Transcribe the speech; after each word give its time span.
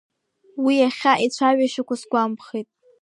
Уи 0.63 0.75
иахьа 0.77 1.13
ицәажәашьақәа 1.25 1.95
сгәамԥхеит. 2.01 2.67